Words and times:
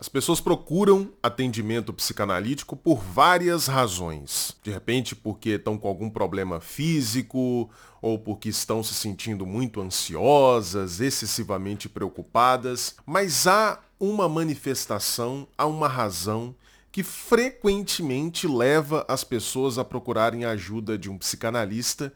As 0.00 0.08
pessoas 0.08 0.40
procuram 0.40 1.10
atendimento 1.20 1.92
psicanalítico 1.92 2.76
por 2.76 3.02
várias 3.02 3.66
razões. 3.66 4.56
De 4.62 4.70
repente, 4.70 5.16
porque 5.16 5.50
estão 5.50 5.76
com 5.76 5.88
algum 5.88 6.08
problema 6.08 6.60
físico, 6.60 7.68
ou 8.00 8.16
porque 8.16 8.48
estão 8.48 8.80
se 8.80 8.94
sentindo 8.94 9.44
muito 9.44 9.80
ansiosas, 9.80 11.00
excessivamente 11.00 11.88
preocupadas. 11.88 12.94
Mas 13.04 13.48
há 13.48 13.80
uma 13.98 14.28
manifestação, 14.28 15.48
há 15.58 15.66
uma 15.66 15.88
razão 15.88 16.54
que 16.92 17.02
frequentemente 17.02 18.46
leva 18.46 19.04
as 19.08 19.24
pessoas 19.24 19.78
a 19.78 19.84
procurarem 19.84 20.44
a 20.44 20.50
ajuda 20.50 20.96
de 20.96 21.10
um 21.10 21.18
psicanalista, 21.18 22.12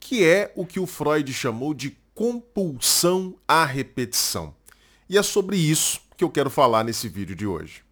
que 0.00 0.24
é 0.24 0.52
o 0.56 0.66
que 0.66 0.80
o 0.80 0.86
Freud 0.86 1.32
chamou 1.32 1.74
de 1.74 1.96
compulsão 2.12 3.36
à 3.46 3.64
repetição. 3.64 4.52
E 5.08 5.16
é 5.16 5.22
sobre 5.22 5.56
isso 5.56 6.09
que 6.20 6.24
eu 6.24 6.28
quero 6.28 6.50
falar 6.50 6.84
nesse 6.84 7.08
vídeo 7.08 7.34
de 7.34 7.46
hoje. 7.46 7.82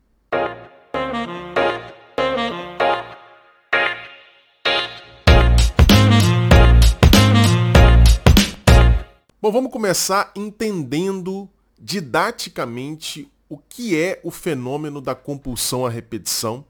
Bom, 9.40 9.50
vamos 9.50 9.72
começar 9.72 10.30
entendendo 10.36 11.48
didaticamente 11.80 13.32
o 13.48 13.56
que 13.56 13.98
é 13.98 14.20
o 14.22 14.30
fenômeno 14.30 15.00
da 15.00 15.14
compulsão 15.14 15.86
à 15.86 15.88
repetição, 15.88 16.66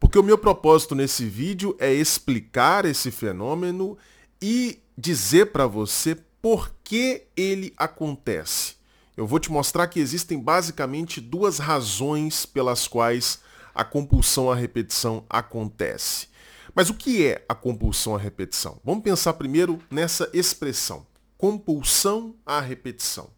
porque 0.00 0.18
o 0.18 0.24
meu 0.24 0.36
propósito 0.36 0.96
nesse 0.96 1.24
vídeo 1.24 1.76
é 1.78 1.92
explicar 1.92 2.84
esse 2.84 3.12
fenômeno 3.12 3.96
e 4.42 4.80
dizer 4.98 5.52
para 5.52 5.68
você 5.68 6.16
por 6.42 6.74
que 6.82 7.28
ele 7.36 7.72
acontece 7.76 8.75
eu 9.16 9.26
vou 9.26 9.38
te 9.38 9.50
mostrar 9.50 9.86
que 9.86 9.98
existem 9.98 10.38
basicamente 10.38 11.20
duas 11.20 11.58
razões 11.58 12.44
pelas 12.44 12.86
quais 12.86 13.40
a 13.74 13.84
compulsão 13.84 14.50
à 14.50 14.54
repetição 14.54 15.24
acontece. 15.28 16.28
Mas 16.74 16.90
o 16.90 16.94
que 16.94 17.26
é 17.26 17.44
a 17.48 17.54
compulsão 17.54 18.14
à 18.14 18.18
repetição? 18.18 18.78
Vamos 18.84 19.02
pensar 19.02 19.32
primeiro 19.32 19.78
nessa 19.90 20.28
expressão, 20.34 21.06
compulsão 21.38 22.34
à 22.44 22.60
repetição. 22.60 23.30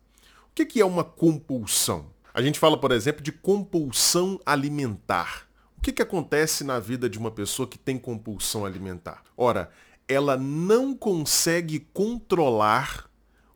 O 0.50 0.54
que 0.54 0.80
é 0.80 0.84
uma 0.84 1.04
compulsão? 1.04 2.06
A 2.34 2.42
gente 2.42 2.58
fala, 2.58 2.76
por 2.76 2.90
exemplo, 2.90 3.22
de 3.22 3.30
compulsão 3.30 4.40
alimentar. 4.44 5.46
O 5.76 5.80
que, 5.80 5.92
que 5.92 6.02
acontece 6.02 6.64
na 6.64 6.80
vida 6.80 7.08
de 7.08 7.16
uma 7.16 7.30
pessoa 7.30 7.68
que 7.68 7.78
tem 7.78 7.96
compulsão 7.96 8.66
alimentar? 8.66 9.22
Ora, 9.36 9.70
ela 10.08 10.36
não 10.36 10.92
consegue 10.92 11.80
controlar 11.92 13.07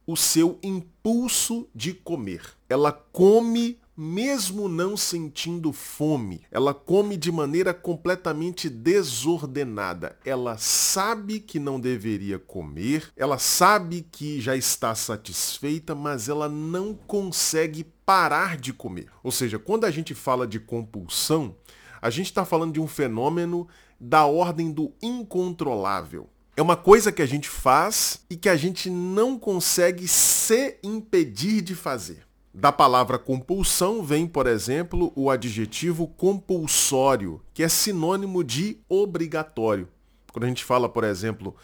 o 0.06 0.16
seu 0.16 0.58
impulso 0.62 1.68
de 1.74 1.92
comer. 1.92 2.42
Ela 2.68 2.92
come 2.92 3.78
mesmo 3.96 4.68
não 4.68 4.96
sentindo 4.96 5.72
fome. 5.72 6.42
Ela 6.50 6.72
come 6.72 7.16
de 7.16 7.30
maneira 7.30 7.74
completamente 7.74 8.68
desordenada. 8.68 10.18
Ela 10.24 10.56
sabe 10.56 11.40
que 11.40 11.58
não 11.58 11.78
deveria 11.78 12.38
comer, 12.38 13.12
ela 13.16 13.38
sabe 13.38 14.06
que 14.10 14.40
já 14.40 14.56
está 14.56 14.94
satisfeita, 14.94 15.94
mas 15.94 16.28
ela 16.28 16.48
não 16.48 16.94
consegue 16.94 17.84
parar 18.04 18.56
de 18.56 18.72
comer. 18.72 19.08
Ou 19.22 19.30
seja, 19.30 19.58
quando 19.58 19.84
a 19.84 19.90
gente 19.90 20.14
fala 20.14 20.46
de 20.46 20.58
compulsão, 20.58 21.54
a 22.00 22.10
gente 22.10 22.26
está 22.26 22.44
falando 22.44 22.72
de 22.72 22.80
um 22.80 22.88
fenômeno 22.88 23.68
da 24.00 24.26
ordem 24.26 24.72
do 24.72 24.92
incontrolável. 25.00 26.28
É 26.54 26.60
uma 26.60 26.76
coisa 26.76 27.10
que 27.10 27.22
a 27.22 27.26
gente 27.26 27.48
faz 27.48 28.20
e 28.28 28.36
que 28.36 28.46
a 28.46 28.56
gente 28.56 28.90
não 28.90 29.38
consegue 29.38 30.06
se 30.06 30.76
impedir 30.82 31.62
de 31.62 31.74
fazer. 31.74 32.26
Da 32.52 32.70
palavra 32.70 33.18
compulsão 33.18 34.02
vem, 34.02 34.26
por 34.26 34.46
exemplo, 34.46 35.10
o 35.16 35.30
adjetivo 35.30 36.06
compulsório, 36.06 37.40
que 37.54 37.62
é 37.62 37.68
sinônimo 37.68 38.44
de 38.44 38.76
obrigatório. 38.86 39.88
Quando 40.30 40.44
a 40.44 40.48
gente 40.48 40.62
fala, 40.62 40.90
por 40.90 41.04
exemplo, 41.04 41.56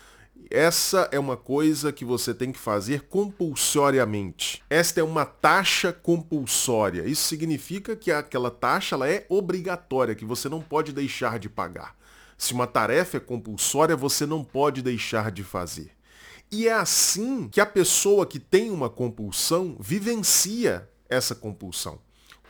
essa 0.51 1.07
é 1.13 1.19
uma 1.19 1.37
coisa 1.37 1.93
que 1.93 2.07
você 2.07 2.33
tem 2.33 2.51
que 2.51 2.59
fazer 2.59 3.03
compulsoriamente. 3.03 4.63
Esta 4.71 5.01
é 5.01 5.05
uma 5.05 5.27
taxa 5.27 5.93
compulsória. 5.93 7.07
Isso 7.07 7.25
significa 7.25 7.95
que 7.95 8.11
aquela 8.11 8.51
taxa 8.51 8.97
ela 8.97 9.07
é 9.07 9.27
obrigatória, 9.29 10.15
que 10.15 10.25
você 10.25 10.49
não 10.49 10.63
pode 10.63 10.95
deixar 10.95 11.39
de 11.39 11.51
pagar. 11.51 11.98
Se 12.39 12.55
uma 12.55 12.69
tarefa 12.69 13.17
é 13.17 13.21
compulsória, 13.21 13.97
você 13.97 14.25
não 14.25 14.45
pode 14.45 14.81
deixar 14.81 15.33
de 15.33 15.43
fazer. 15.43 15.91
E 16.51 16.69
é 16.69 16.73
assim 16.73 17.49
que 17.49 17.61
a 17.61 17.67
pessoa 17.67 18.25
que 18.25 18.39
tem 18.39 18.71
uma 18.71 18.89
compulsão 18.89 19.77
vivencia 19.79 20.89
essa 21.09 21.35
compulsão. 21.35 21.99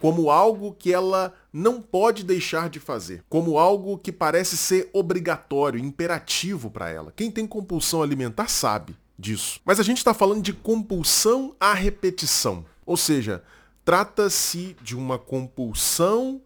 Como 0.01 0.31
algo 0.31 0.73
que 0.73 0.93
ela 0.93 1.35
não 1.53 1.81
pode 1.83 2.23
deixar 2.23 2.69
de 2.69 2.79
fazer. 2.79 3.25
Como 3.29 3.59
algo 3.59 3.99
que 3.99 4.13
parece 4.13 4.57
ser 4.57 4.89
obrigatório, 4.93 5.81
imperativo 5.81 6.71
para 6.71 6.89
ela. 6.89 7.13
Quem 7.17 7.31
tem 7.31 7.47
compulsão 7.47 8.03
alimentar 8.03 8.49
sabe 8.49 8.97
disso. 9.19 9.61
Mas 9.65 9.81
a 9.81 9.83
gente 9.83 9.99
está 9.99 10.15
falando 10.15 10.43
de 10.43 10.53
compulsão 10.53 11.57
à 11.59 11.75
repetição. 11.75 12.65
Ou 12.87 12.97
seja, 12.97 13.43
trata-se 13.85 14.77
de 14.81 14.97
uma 14.97 15.19
compulsão 15.19 16.41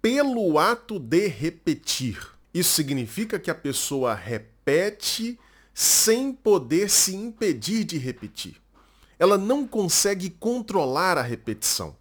pelo 0.00 0.58
ato 0.58 1.00
de 1.00 1.26
repetir. 1.26 2.31
Isso 2.52 2.74
significa 2.74 3.38
que 3.38 3.50
a 3.50 3.54
pessoa 3.54 4.14
repete 4.14 5.38
sem 5.74 6.32
poder 6.32 6.90
se 6.90 7.14
impedir 7.14 7.84
de 7.84 7.96
repetir. 7.96 8.56
Ela 9.18 9.38
não 9.38 9.66
consegue 9.66 10.30
controlar 10.30 11.16
a 11.16 11.22
repetição. 11.22 11.96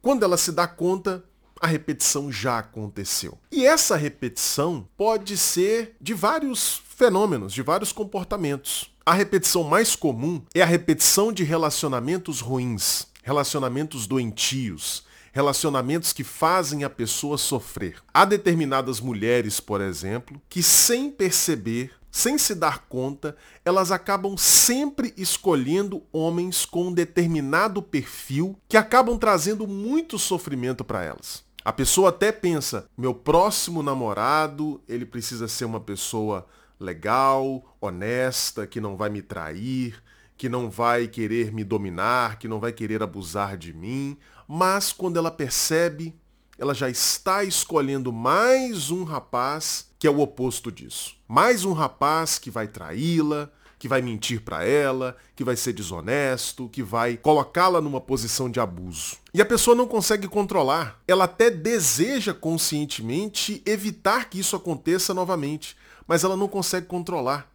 Quando 0.00 0.22
ela 0.22 0.36
se 0.36 0.52
dá 0.52 0.66
conta, 0.68 1.24
a 1.60 1.66
repetição 1.66 2.32
já 2.32 2.58
aconteceu. 2.58 3.38
E 3.50 3.66
essa 3.66 3.96
repetição 3.96 4.88
pode 4.96 5.36
ser 5.36 5.96
de 6.00 6.14
vários 6.14 6.82
fenômenos, 6.96 7.52
de 7.52 7.62
vários 7.62 7.92
comportamentos. 7.92 8.90
A 9.04 9.12
repetição 9.12 9.64
mais 9.64 9.96
comum 9.96 10.42
é 10.54 10.62
a 10.62 10.66
repetição 10.66 11.32
de 11.32 11.44
relacionamentos 11.44 12.40
ruins, 12.40 13.06
relacionamentos 13.22 14.06
doentios, 14.06 15.04
relacionamentos 15.32 16.12
que 16.12 16.24
fazem 16.24 16.84
a 16.84 16.90
pessoa 16.90 17.38
sofrer. 17.38 17.96
Há 18.12 18.24
determinadas 18.24 19.00
mulheres, 19.00 19.60
por 19.60 19.80
exemplo, 19.80 20.40
que 20.48 20.62
sem 20.62 21.10
perceber, 21.10 21.92
sem 22.10 22.36
se 22.36 22.54
dar 22.54 22.86
conta, 22.88 23.36
elas 23.64 23.92
acabam 23.92 24.36
sempre 24.36 25.14
escolhendo 25.16 26.02
homens 26.12 26.64
com 26.64 26.88
um 26.88 26.92
determinado 26.92 27.80
perfil 27.82 28.58
que 28.68 28.76
acabam 28.76 29.16
trazendo 29.18 29.66
muito 29.66 30.18
sofrimento 30.18 30.84
para 30.84 31.04
elas. 31.04 31.44
A 31.64 31.72
pessoa 31.72 32.08
até 32.08 32.32
pensa, 32.32 32.86
meu 32.96 33.14
próximo 33.14 33.82
namorado, 33.82 34.80
ele 34.88 35.04
precisa 35.04 35.46
ser 35.46 35.66
uma 35.66 35.78
pessoa 35.78 36.46
legal, 36.80 37.76
honesta, 37.80 38.66
que 38.66 38.80
não 38.80 38.96
vai 38.96 39.10
me 39.10 39.20
trair, 39.20 40.02
que 40.40 40.48
não 40.48 40.70
vai 40.70 41.06
querer 41.06 41.52
me 41.52 41.62
dominar, 41.62 42.38
que 42.38 42.48
não 42.48 42.58
vai 42.58 42.72
querer 42.72 43.02
abusar 43.02 43.58
de 43.58 43.74
mim, 43.74 44.16
mas 44.48 44.90
quando 44.90 45.18
ela 45.18 45.30
percebe, 45.30 46.14
ela 46.58 46.72
já 46.72 46.88
está 46.88 47.44
escolhendo 47.44 48.10
mais 48.10 48.90
um 48.90 49.04
rapaz 49.04 49.90
que 49.98 50.06
é 50.06 50.10
o 50.10 50.18
oposto 50.18 50.72
disso. 50.72 51.14
Mais 51.28 51.66
um 51.66 51.74
rapaz 51.74 52.38
que 52.38 52.50
vai 52.50 52.66
traí-la, 52.66 53.50
que 53.78 53.86
vai 53.86 54.00
mentir 54.00 54.40
para 54.40 54.64
ela, 54.64 55.14
que 55.36 55.44
vai 55.44 55.56
ser 55.56 55.74
desonesto, 55.74 56.70
que 56.70 56.82
vai 56.82 57.18
colocá-la 57.18 57.82
numa 57.82 58.00
posição 58.00 58.48
de 58.50 58.58
abuso. 58.58 59.18
E 59.34 59.42
a 59.42 59.44
pessoa 59.44 59.76
não 59.76 59.86
consegue 59.86 60.26
controlar. 60.26 61.02
Ela 61.06 61.24
até 61.24 61.50
deseja 61.50 62.32
conscientemente 62.32 63.62
evitar 63.66 64.30
que 64.30 64.40
isso 64.40 64.56
aconteça 64.56 65.12
novamente, 65.12 65.76
mas 66.08 66.24
ela 66.24 66.34
não 66.34 66.48
consegue 66.48 66.86
controlar. 66.86 67.46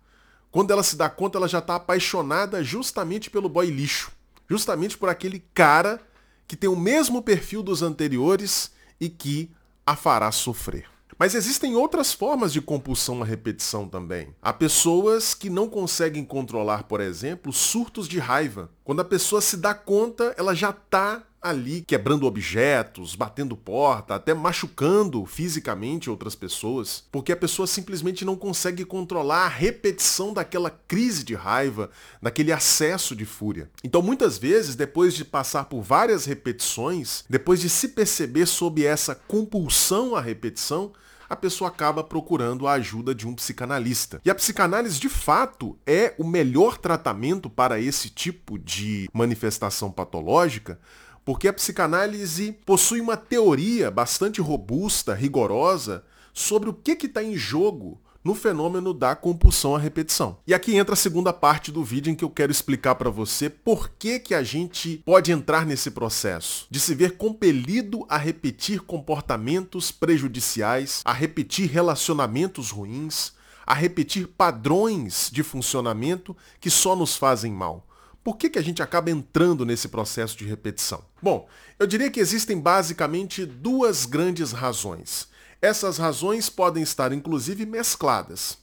Quando 0.56 0.72
ela 0.72 0.84
se 0.84 0.96
dá 0.96 1.10
conta, 1.10 1.38
ela 1.38 1.50
já 1.50 1.60
está 1.60 1.76
apaixonada 1.76 2.64
justamente 2.64 3.30
pelo 3.30 3.50
boy 3.50 3.70
lixo. 3.70 4.14
Justamente 4.50 4.98
por 4.98 5.10
aquele 5.10 5.44
cara 5.54 6.00
que 6.48 6.56
tem 6.56 6.70
o 6.70 6.78
mesmo 6.78 7.22
perfil 7.22 7.62
dos 7.62 7.82
anteriores 7.82 8.72
e 8.98 9.10
que 9.10 9.52
a 9.86 9.98
fará 9.98 10.32
sofrer. 10.32 10.86
Mas 11.20 11.36
existem 11.36 11.76
outras 11.76 12.14
formas 12.14 12.54
de 12.54 12.62
compulsão 12.62 13.22
à 13.22 13.26
repetição 13.26 13.90
também. 13.90 14.34
Há 14.42 14.54
pessoas 14.54 15.34
que 15.34 15.50
não 15.50 15.68
conseguem 15.68 16.24
controlar, 16.24 16.84
por 16.84 17.02
exemplo, 17.02 17.52
surtos 17.52 18.08
de 18.08 18.18
raiva. 18.18 18.72
Quando 18.86 19.02
a 19.02 19.06
pessoa 19.06 19.42
se 19.42 19.58
dá 19.58 19.74
conta, 19.74 20.34
ela 20.38 20.56
já 20.56 20.70
está 20.70 21.22
ali 21.46 21.82
quebrando 21.82 22.26
objetos, 22.26 23.16
batendo 23.16 23.56
porta, 23.56 24.16
até 24.16 24.34
machucando 24.34 25.24
fisicamente 25.28 26.10
outras 26.10 26.34
pessoas, 26.34 27.04
porque 27.12 27.32
a 27.32 27.38
pessoa 27.38 27.68
simplesmente 27.68 28.26
não 28.26 28.36
consegue 28.36 28.84
controlar 28.84 29.46
a 29.46 29.50
repetição 29.50 30.34
daquela 30.34 30.72
crise 30.72 31.24
de 31.24 31.36
raiva, 31.36 31.92
daquele 32.20 32.52
acesso 32.52 33.16
de 33.16 33.26
fúria. 33.26 33.70
Então 33.84 34.02
muitas 34.02 34.40
vezes, 34.40 34.76
depois 34.76 35.14
de 35.14 35.24
passar 35.24 35.66
por 35.66 35.84
várias 35.84 36.26
repetições, 36.26 37.24
depois 37.30 37.62
de 37.62 37.70
se 37.70 37.90
perceber 37.90 38.48
sob 38.48 38.84
essa 38.84 39.14
compulsão 39.14 40.16
à 40.16 40.22
repetição, 40.22 40.94
a 41.30 41.36
pessoa 41.36 41.70
acaba 41.70 42.04
procurando 42.04 42.68
a 42.68 42.74
ajuda 42.74 43.14
de 43.14 43.28
um 43.28 43.36
psicanalista. 43.36 44.22
E 44.24 44.30
a 44.30 44.36
psicanálise, 44.36 45.00
de 45.00 45.10
fato, 45.10 45.78
é 45.86 46.14
o 46.18 46.24
melhor 46.24 46.78
tratamento 46.78 47.50
para 47.50 47.80
esse 47.80 48.10
tipo 48.10 48.58
de 48.58 49.10
manifestação 49.14 49.92
patológica, 49.92 50.80
Porque 51.26 51.48
a 51.48 51.54
psicanálise 51.54 52.56
possui 52.66 53.02
uma 53.02 53.18
teoria 53.18 53.90
bastante 53.90 54.40
robusta, 54.40 55.16
rigorosa, 55.16 56.06
sobre 56.32 56.70
o 56.70 56.74
que 56.74 56.92
está 57.06 57.24
em 57.24 57.36
jogo 57.36 58.00
no 58.26 58.34
fenômeno 58.34 58.92
da 58.92 59.16
compulsão 59.16 59.76
à 59.76 59.80
repetição. 59.80 60.40
E 60.48 60.54
aqui 60.54 60.76
entra 60.76 60.94
a 60.94 60.98
segunda 60.98 61.32
parte 61.32 61.72
do 61.72 61.84
vídeo 61.84 62.12
em 62.12 62.16
que 62.16 62.24
eu 62.24 62.30
quero 62.30 62.52
explicar 62.52 62.96
para 62.96 63.10
você 63.10 63.52
por 63.52 63.90
que, 63.90 64.20
que 64.20 64.34
a 64.34 64.42
gente 64.42 65.04
pode 65.06 65.32
entrar 65.32 65.64
nesse 65.64 65.92
processo 65.92 66.66
de 66.70 66.80
se 66.80 66.96
ver 66.96 67.18
compelido 67.18 68.04
a 68.10 68.18
repetir 68.18 68.82
comportamentos 68.82 69.92
prejudiciais, 69.92 71.02
a 71.06 71.14
repetir 71.14 71.70
relacionamentos 71.70 72.72
ruins, 72.72 73.34
a 73.66 73.76
repetir 73.76 74.28
padrões 74.28 75.30
de 75.32 75.44
funcionamento 75.44 76.36
que 76.60 76.72
só 76.72 76.96
nos 76.96 77.16
fazem 77.16 77.52
mal. 77.52 77.85
Por 78.26 78.38
que, 78.38 78.50
que 78.50 78.58
a 78.58 78.64
gente 78.64 78.82
acaba 78.82 79.12
entrando 79.12 79.64
nesse 79.64 79.88
processo 79.88 80.36
de 80.36 80.46
repetição? 80.46 81.06
Bom, 81.22 81.48
eu 81.78 81.86
diria 81.86 82.10
que 82.10 82.20
existem 82.20 82.60
basicamente 82.60 83.46
duas 83.46 84.08
grandes 84.08 84.52
razões. 84.52 85.28
Essas 85.62 86.00
razões 86.00 86.50
podem 86.50 86.82
estar 86.82 87.14
inclusive 87.14 87.68
mescladas. 87.68 88.58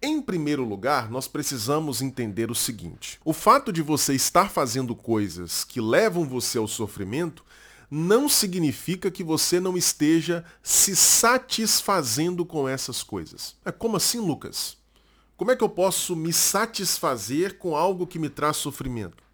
Em 0.00 0.22
primeiro 0.22 0.64
lugar, 0.64 1.10
nós 1.10 1.28
precisamos 1.28 2.00
entender 2.00 2.50
o 2.50 2.54
seguinte: 2.54 3.20
o 3.22 3.34
fato 3.34 3.70
de 3.70 3.82
você 3.82 4.14
estar 4.14 4.48
fazendo 4.48 4.96
coisas 4.96 5.62
que 5.62 5.78
levam 5.78 6.26
você 6.26 6.56
ao 6.56 6.66
sofrimento 6.66 7.44
não 7.90 8.30
significa 8.30 9.10
que 9.10 9.22
você 9.22 9.60
não 9.60 9.76
esteja 9.76 10.42
se 10.62 10.96
satisfazendo 10.96 12.46
com 12.46 12.66
essas 12.66 13.02
coisas. 13.02 13.56
É 13.62 13.70
como 13.70 13.98
assim, 13.98 14.20
Lucas? 14.20 14.80
Como 15.42 15.50
é 15.50 15.56
que 15.56 15.64
eu 15.64 15.68
posso 15.68 16.14
me 16.14 16.32
satisfazer 16.32 17.58
com 17.58 17.74
algo 17.74 18.06
que 18.06 18.16
me 18.16 18.28
traz 18.30 18.58
sofrimento? 18.58 19.24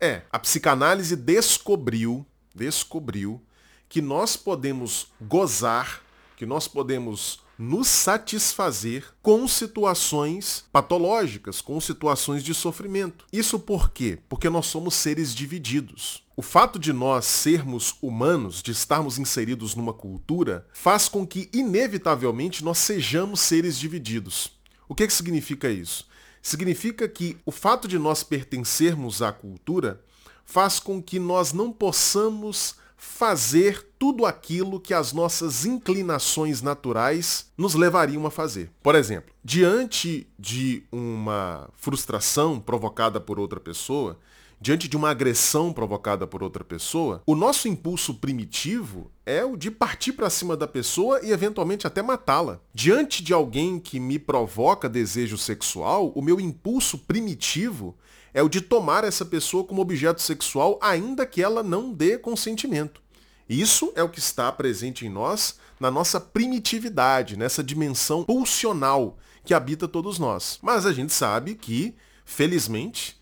É, 0.00 0.22
a 0.32 0.38
psicanálise 0.38 1.14
descobriu, 1.14 2.24
descobriu 2.54 3.38
que 3.86 4.00
nós 4.00 4.34
podemos 4.34 5.08
gozar 5.20 6.00
que 6.38 6.46
nós 6.46 6.68
podemos 6.68 7.40
nos 7.58 7.88
satisfazer 7.88 9.04
com 9.20 9.48
situações 9.48 10.64
patológicas, 10.72 11.60
com 11.60 11.80
situações 11.80 12.44
de 12.44 12.54
sofrimento. 12.54 13.26
Isso 13.32 13.58
por 13.58 13.90
quê? 13.90 14.20
Porque 14.28 14.48
nós 14.48 14.66
somos 14.66 14.94
seres 14.94 15.34
divididos. 15.34 16.22
O 16.36 16.42
fato 16.42 16.78
de 16.78 16.92
nós 16.92 17.24
sermos 17.24 17.96
humanos, 18.00 18.62
de 18.62 18.70
estarmos 18.70 19.18
inseridos 19.18 19.74
numa 19.74 19.92
cultura, 19.92 20.64
faz 20.72 21.08
com 21.08 21.26
que, 21.26 21.50
inevitavelmente, 21.52 22.64
nós 22.64 22.78
sejamos 22.78 23.40
seres 23.40 23.76
divididos. 23.76 24.56
O 24.88 24.94
que, 24.94 25.06
que 25.06 25.12
significa 25.12 25.68
isso? 25.68 26.08
Significa 26.40 27.08
que 27.08 27.36
o 27.44 27.52
fato 27.52 27.86
de 27.86 27.98
nós 27.98 28.22
pertencermos 28.22 29.20
à 29.20 29.32
cultura 29.32 30.00
faz 30.44 30.80
com 30.80 31.02
que 31.02 31.18
nós 31.18 31.52
não 31.52 31.70
possamos 31.70 32.76
fazer 32.96 33.86
tudo 33.98 34.26
aquilo 34.26 34.80
que 34.80 34.92
as 34.92 35.12
nossas 35.12 35.64
inclinações 35.64 36.62
naturais 36.62 37.46
nos 37.56 37.74
levariam 37.74 38.26
a 38.26 38.30
fazer. 38.30 38.70
Por 38.82 38.96
exemplo, 38.96 39.32
diante 39.44 40.26
de 40.38 40.82
uma 40.90 41.68
frustração 41.76 42.58
provocada 42.58 43.20
por 43.20 43.38
outra 43.38 43.60
pessoa, 43.60 44.18
diante 44.60 44.88
de 44.88 44.96
uma 44.96 45.10
agressão 45.10 45.72
provocada 45.72 46.26
por 46.26 46.42
outra 46.42 46.64
pessoa, 46.64 47.22
o 47.26 47.34
nosso 47.34 47.68
impulso 47.68 48.14
primitivo 48.14 49.10
é 49.24 49.44
o 49.44 49.56
de 49.56 49.70
partir 49.70 50.12
para 50.12 50.30
cima 50.30 50.56
da 50.56 50.66
pessoa 50.66 51.20
e 51.22 51.30
eventualmente 51.30 51.86
até 51.86 52.02
matá-la. 52.02 52.60
Diante 52.74 53.22
de 53.22 53.32
alguém 53.32 53.78
que 53.78 54.00
me 54.00 54.18
provoca 54.18 54.88
desejo 54.88 55.38
sexual, 55.38 56.12
o 56.14 56.22
meu 56.22 56.40
impulso 56.40 56.98
primitivo 56.98 57.96
é 58.34 58.42
o 58.42 58.48
de 58.48 58.60
tomar 58.60 59.04
essa 59.04 59.24
pessoa 59.24 59.64
como 59.64 59.82
objeto 59.82 60.20
sexual, 60.20 60.78
ainda 60.82 61.24
que 61.26 61.42
ela 61.42 61.62
não 61.62 61.92
dê 61.92 62.18
consentimento. 62.18 63.00
Isso 63.48 63.92
é 63.96 64.02
o 64.02 64.08
que 64.08 64.18
está 64.18 64.52
presente 64.52 65.06
em 65.06 65.08
nós, 65.08 65.58
na 65.80 65.90
nossa 65.90 66.20
primitividade, 66.20 67.36
nessa 67.36 67.64
dimensão 67.64 68.24
pulsional 68.24 69.16
que 69.44 69.54
habita 69.54 69.88
todos 69.88 70.18
nós. 70.18 70.58
Mas 70.60 70.84
a 70.84 70.92
gente 70.92 71.12
sabe 71.12 71.54
que, 71.54 71.94
felizmente, 72.26 73.17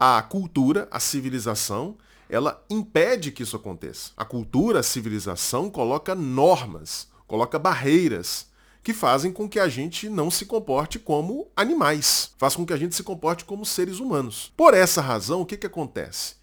a 0.00 0.22
cultura, 0.22 0.88
a 0.90 0.98
civilização, 0.98 1.98
ela 2.26 2.64
impede 2.70 3.30
que 3.30 3.42
isso 3.42 3.54
aconteça. 3.54 4.12
A 4.16 4.24
cultura, 4.24 4.80
a 4.80 4.82
civilização 4.82 5.68
coloca 5.68 6.14
normas, 6.14 7.08
coloca 7.26 7.58
barreiras 7.58 8.48
que 8.82 8.94
fazem 8.94 9.30
com 9.30 9.46
que 9.46 9.60
a 9.60 9.68
gente 9.68 10.08
não 10.08 10.30
se 10.30 10.46
comporte 10.46 10.98
como 10.98 11.48
animais, 11.54 12.32
faz 12.38 12.56
com 12.56 12.64
que 12.64 12.72
a 12.72 12.78
gente 12.78 12.94
se 12.94 13.02
comporte 13.02 13.44
como 13.44 13.66
seres 13.66 14.00
humanos. 14.00 14.50
Por 14.56 14.72
essa 14.72 15.02
razão, 15.02 15.42
o 15.42 15.46
que, 15.46 15.58
que 15.58 15.66
acontece? 15.66 16.36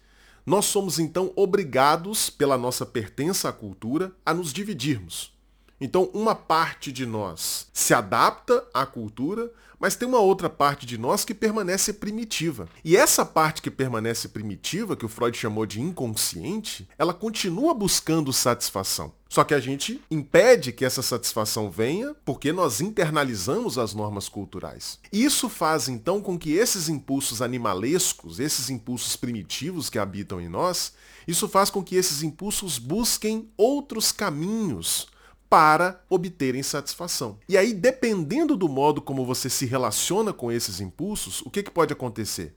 Nós 0.46 0.66
somos 0.66 1.00
então 1.00 1.32
obrigados, 1.34 2.30
pela 2.30 2.56
nossa 2.56 2.86
pertença 2.86 3.48
à 3.48 3.52
cultura, 3.52 4.12
a 4.24 4.32
nos 4.32 4.52
dividirmos. 4.52 5.36
Então, 5.80 6.04
uma 6.14 6.34
parte 6.34 6.92
de 6.92 7.04
nós 7.04 7.68
se 7.72 7.92
adapta 7.92 8.64
à 8.72 8.86
cultura, 8.86 9.50
mas 9.78 9.96
tem 9.96 10.08
uma 10.08 10.20
outra 10.20 10.50
parte 10.50 10.84
de 10.86 10.98
nós 10.98 11.24
que 11.24 11.34
permanece 11.34 11.92
primitiva. 11.92 12.68
E 12.84 12.96
essa 12.96 13.24
parte 13.24 13.62
que 13.62 13.70
permanece 13.70 14.28
primitiva, 14.28 14.96
que 14.96 15.06
o 15.06 15.08
Freud 15.08 15.36
chamou 15.36 15.66
de 15.66 15.80
inconsciente, 15.80 16.88
ela 16.98 17.14
continua 17.14 17.72
buscando 17.74 18.32
satisfação. 18.32 19.12
Só 19.28 19.44
que 19.44 19.52
a 19.52 19.60
gente 19.60 20.00
impede 20.10 20.72
que 20.72 20.84
essa 20.84 21.02
satisfação 21.02 21.70
venha 21.70 22.14
porque 22.24 22.50
nós 22.50 22.80
internalizamos 22.80 23.76
as 23.76 23.92
normas 23.92 24.26
culturais. 24.28 24.98
Isso 25.12 25.50
faz 25.50 25.88
então 25.88 26.20
com 26.20 26.38
que 26.38 26.52
esses 26.52 26.88
impulsos 26.88 27.42
animalescos, 27.42 28.40
esses 28.40 28.70
impulsos 28.70 29.16
primitivos 29.16 29.90
que 29.90 29.98
habitam 29.98 30.40
em 30.40 30.48
nós, 30.48 30.94
isso 31.26 31.46
faz 31.46 31.68
com 31.68 31.84
que 31.84 31.94
esses 31.94 32.22
impulsos 32.22 32.78
busquem 32.78 33.50
outros 33.56 34.12
caminhos 34.12 35.08
para 35.48 36.02
obterem 36.08 36.62
satisfação. 36.62 37.38
E 37.48 37.56
aí, 37.56 37.72
dependendo 37.72 38.56
do 38.56 38.68
modo 38.68 39.00
como 39.00 39.24
você 39.24 39.48
se 39.48 39.66
relaciona 39.66 40.32
com 40.32 40.52
esses 40.52 40.80
impulsos, 40.80 41.40
o 41.42 41.50
que, 41.50 41.62
que 41.62 41.70
pode 41.70 41.92
acontecer? 41.92 42.54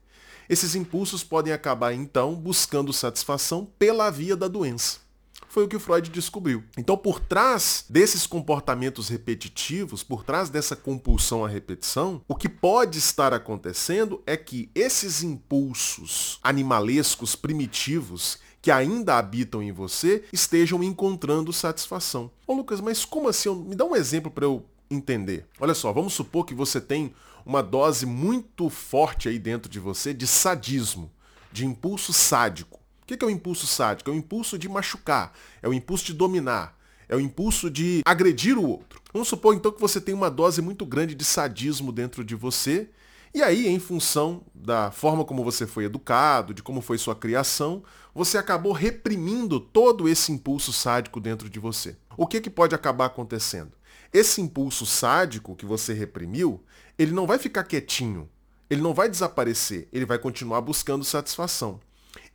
Esses 0.49 0.75
impulsos 0.75 1.23
podem 1.23 1.53
acabar, 1.53 1.93
então, 1.93 2.35
buscando 2.35 2.91
satisfação 2.91 3.65
pela 3.79 4.09
via 4.09 4.35
da 4.35 4.47
doença. 4.47 4.99
Foi 5.47 5.65
o 5.65 5.67
que 5.67 5.77
Freud 5.79 6.09
descobriu. 6.09 6.63
Então, 6.77 6.97
por 6.97 7.19
trás 7.19 7.83
desses 7.89 8.25
comportamentos 8.25 9.09
repetitivos, 9.09 10.01
por 10.01 10.23
trás 10.23 10.49
dessa 10.49 10.77
compulsão 10.77 11.43
à 11.43 11.49
repetição, 11.49 12.21
o 12.25 12.35
que 12.35 12.47
pode 12.47 12.97
estar 12.97 13.33
acontecendo 13.33 14.21
é 14.25 14.37
que 14.37 14.71
esses 14.73 15.23
impulsos 15.23 16.39
animalescos 16.41 17.35
primitivos 17.35 18.39
que 18.61 18.69
ainda 18.69 19.17
habitam 19.17 19.61
em 19.61 19.71
você 19.71 20.23
estejam 20.31 20.83
encontrando 20.83 21.51
satisfação. 21.51 22.29
Ô 22.45 22.53
Lucas, 22.53 22.79
mas 22.79 23.03
como 23.03 23.27
assim? 23.27 23.53
Me 23.55 23.75
dá 23.75 23.83
um 23.85 23.95
exemplo 23.95 24.29
para 24.29 24.45
eu 24.45 24.63
entender. 24.89 25.45
Olha 25.59 25.73
só, 25.73 25.91
vamos 25.91 26.13
supor 26.13 26.45
que 26.45 26.53
você 26.53 26.79
tem 26.79 27.13
uma 27.45 27.63
dose 27.63 28.05
muito 28.05 28.69
forte 28.69 29.27
aí 29.27 29.39
dentro 29.39 29.69
de 29.69 29.79
você 29.79 30.13
de 30.13 30.27
sadismo, 30.27 31.11
de 31.51 31.65
impulso 31.65 32.13
sádico. 32.13 32.79
O 33.01 33.05
que 33.05 33.23
é 33.23 33.27
o 33.27 33.31
impulso 33.31 33.65
sádico? 33.65 34.09
É 34.09 34.13
o 34.13 34.15
impulso 34.15 34.57
de 34.57 34.69
machucar, 34.69 35.33
é 35.61 35.67
o 35.67 35.73
impulso 35.73 36.05
de 36.05 36.13
dominar, 36.13 36.77
é 37.09 37.15
o 37.15 37.19
impulso 37.19 37.69
de 37.69 38.01
agredir 38.05 38.57
o 38.57 38.65
outro. 38.65 39.01
Vamos 39.11 39.27
supor 39.27 39.55
então 39.55 39.71
que 39.71 39.81
você 39.81 39.99
tem 39.99 40.13
uma 40.13 40.29
dose 40.29 40.61
muito 40.61 40.85
grande 40.85 41.15
de 41.15 41.25
sadismo 41.25 41.91
dentro 41.91 42.23
de 42.23 42.35
você 42.35 42.89
e 43.33 43.41
aí, 43.41 43.67
em 43.67 43.79
função 43.79 44.43
da 44.53 44.91
forma 44.91 45.23
como 45.23 45.43
você 45.43 45.65
foi 45.65 45.85
educado, 45.85 46.53
de 46.53 46.61
como 46.61 46.81
foi 46.81 46.97
sua 46.97 47.15
criação, 47.15 47.81
você 48.13 48.37
acabou 48.37 48.73
reprimindo 48.73 49.59
todo 49.59 50.09
esse 50.09 50.31
impulso 50.31 50.73
sádico 50.73 51.19
dentro 51.19 51.49
de 51.49 51.59
você. 51.59 51.95
O 52.17 52.27
que, 52.27 52.41
que 52.41 52.49
pode 52.49 52.75
acabar 52.75 53.05
acontecendo? 53.05 53.71
Esse 54.13 54.41
impulso 54.41 54.85
sádico 54.85 55.55
que 55.55 55.65
você 55.65 55.93
reprimiu, 55.93 56.61
ele 56.99 57.13
não 57.13 57.25
vai 57.25 57.39
ficar 57.39 57.63
quietinho, 57.63 58.29
ele 58.69 58.81
não 58.81 58.93
vai 58.93 59.09
desaparecer, 59.09 59.87
ele 59.93 60.05
vai 60.05 60.19
continuar 60.19 60.59
buscando 60.59 61.05
satisfação. 61.05 61.79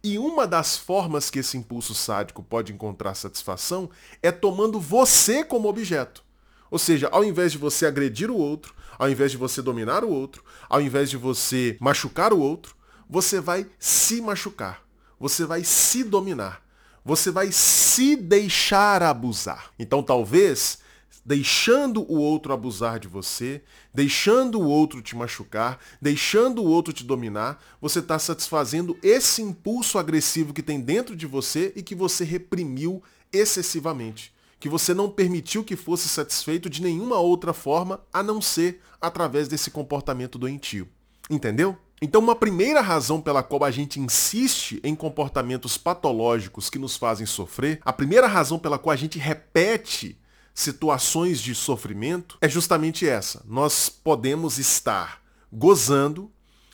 E 0.03 0.19
uma 0.19 0.47
das 0.47 0.79
formas 0.79 1.29
que 1.29 1.41
esse 1.41 1.59
impulso 1.59 1.95
sádico 1.95 2.43
pode 2.43 2.73
encontrar 2.73 3.15
satisfação 3.15 3.91
é 4.23 4.33
tomando 4.33 4.81
você 4.81 5.45
como 5.45 5.69
objeto. 5.69 6.25
Ou 6.70 6.78
seja, 6.78 7.08
ao 7.11 7.25
invés 7.25 7.52
de 7.52 7.58
você 7.58 7.87
agredir 7.87 8.30
o 8.30 8.37
outro, 8.37 8.75
ao 8.99 9.08
invés 9.08 9.30
de 9.30 9.37
você 9.37 9.62
dominar 9.62 10.04
o 10.04 10.11
outro, 10.11 10.42
ao 10.68 10.80
invés 10.80 11.11
de 11.11 11.16
você 11.16 11.76
machucar 11.80 12.32
o 12.32 12.40
outro, 12.40 12.75
você 13.08 13.40
vai 13.40 13.66
se 13.78 14.20
machucar. 14.20 14.82
Você 15.18 15.44
vai 15.44 15.64
se 15.64 16.02
dominar. 16.02 16.62
Você 17.04 17.30
vai 17.30 17.52
se 17.52 18.16
deixar 18.16 19.02
abusar. 19.02 19.70
Então 19.78 20.02
talvez 20.02 20.78
deixando 21.25 22.02
o 22.02 22.18
outro 22.18 22.52
abusar 22.52 23.00
de 23.00 23.08
você, 23.08 23.61
deixando 23.92 24.61
o 24.61 24.68
outro 24.68 25.02
te 25.02 25.16
machucar, 25.16 25.80
deixando 26.00 26.62
o 26.62 26.66
outro 26.66 26.92
te 26.92 27.02
dominar, 27.02 27.61
você 27.80 27.99
está 27.99 28.16
satisfazendo 28.16 28.96
esse 29.02 29.42
impulso 29.42 29.99
agressivo 29.99 30.54
que 30.54 30.62
tem 30.62 30.80
dentro 30.80 31.16
de 31.16 31.26
você 31.26 31.73
e 31.75 31.82
que 31.82 31.96
você 31.96 32.23
reprimiu 32.23 33.02
excessivamente 33.32 34.36
que 34.59 34.69
você 34.69 34.95
não 34.95 35.11
permitiu 35.11 35.63
que 35.63 35.77
fosse 35.77 36.09
satisfeito 36.09 36.71
de 36.71 36.83
nenhuma 36.83 37.19
outra 37.19 37.53
forma 37.53 38.01
a 38.13 38.23
não 38.23 38.41
ser 38.41 38.81
através 39.01 39.49
desse 39.49 39.71
comportamento 39.71 40.39
doentio. 40.39 40.89
Entendeu? 41.29 41.77
Então, 42.01 42.21
uma 42.21 42.37
primeira 42.37 42.81
razão 42.81 43.21
pela 43.21 43.43
qual 43.43 43.65
a 43.65 43.71
gente 43.71 43.99
insiste 43.99 44.81
em 44.85 44.95
comportamentos 44.95 45.79
patológicos 45.79 46.69
que 46.69 46.79
nos 46.79 46.97
fazem 46.97 47.27
sofrer, 47.27 47.81
a 47.85 47.93
primeira 47.93 48.27
razão 48.27 48.59
pela 48.59 48.79
qual 48.79 48.93
a 48.93 48.97
gente 48.97 49.19
repete 49.19 50.19
situações 50.55 51.41
de 51.41 51.55
sofrimento 51.55 52.37
é 52.41 52.49
justamente 52.49 53.09
essa. 53.09 53.43
Nós 53.47 53.89
podemos 53.89 54.59
estar 54.59 55.23
gozando, 55.53 56.31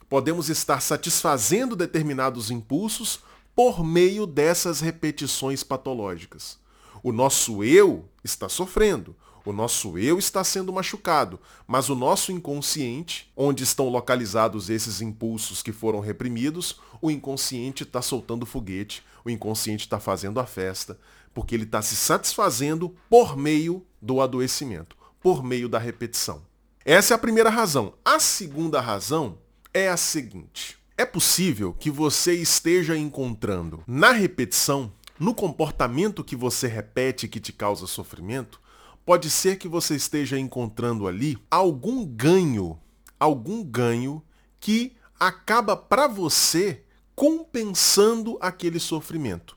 podemos 0.08 0.48
estar 0.48 0.80
satisfazendo 0.80 1.76
determinados 1.76 2.50
impulsos 2.50 3.20
por 3.54 3.84
meio 3.84 4.26
dessas 4.26 4.80
repetições 4.80 5.62
patológicas. 5.62 6.58
O 7.02 7.12
nosso 7.12 7.64
eu 7.64 8.08
está 8.22 8.48
sofrendo, 8.48 9.16
o 9.44 9.52
nosso 9.52 9.98
eu 9.98 10.18
está 10.18 10.44
sendo 10.44 10.72
machucado, 10.72 11.40
mas 11.66 11.88
o 11.88 11.96
nosso 11.96 12.30
inconsciente, 12.30 13.30
onde 13.36 13.64
estão 13.64 13.88
localizados 13.88 14.70
esses 14.70 15.00
impulsos 15.00 15.62
que 15.62 15.72
foram 15.72 15.98
reprimidos, 15.98 16.80
o 17.00 17.10
inconsciente 17.10 17.82
está 17.82 18.00
soltando 18.00 18.46
foguete, 18.46 19.02
o 19.24 19.30
inconsciente 19.30 19.84
está 19.84 19.98
fazendo 19.98 20.38
a 20.38 20.46
festa, 20.46 20.98
porque 21.34 21.54
ele 21.54 21.64
está 21.64 21.82
se 21.82 21.96
satisfazendo 21.96 22.94
por 23.10 23.36
meio 23.36 23.84
do 24.00 24.20
adoecimento, 24.20 24.96
por 25.20 25.42
meio 25.42 25.68
da 25.68 25.78
repetição. 25.78 26.42
Essa 26.84 27.14
é 27.14 27.16
a 27.16 27.18
primeira 27.18 27.50
razão. 27.50 27.94
A 28.04 28.18
segunda 28.18 28.80
razão 28.80 29.38
é 29.72 29.88
a 29.88 29.96
seguinte. 29.96 30.78
É 30.96 31.04
possível 31.04 31.72
que 31.72 31.90
você 31.90 32.34
esteja 32.34 32.96
encontrando 32.96 33.82
na 33.86 34.12
repetição, 34.12 34.92
no 35.22 35.32
comportamento 35.32 36.24
que 36.24 36.34
você 36.34 36.66
repete 36.66 37.28
que 37.28 37.38
te 37.38 37.52
causa 37.52 37.86
sofrimento, 37.86 38.60
pode 39.06 39.30
ser 39.30 39.56
que 39.56 39.68
você 39.68 39.94
esteja 39.94 40.36
encontrando 40.36 41.06
ali 41.06 41.38
algum 41.48 42.04
ganho, 42.04 42.76
algum 43.20 43.62
ganho 43.62 44.20
que 44.58 44.96
acaba 45.20 45.76
para 45.76 46.08
você 46.08 46.82
compensando 47.14 48.36
aquele 48.40 48.80
sofrimento. 48.80 49.56